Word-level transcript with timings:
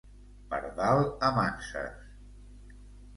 Pardal 0.53 1.01
amb 1.27 1.41
anses. 1.41 2.09